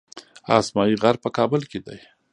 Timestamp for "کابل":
1.37-1.61